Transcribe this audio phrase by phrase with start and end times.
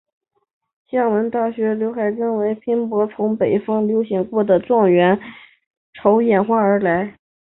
[0.89, 2.55] 厦门大学刘海峰则认为
[2.89, 5.19] 博饼从北方流行过的状元
[5.93, 7.17] 筹演化而来。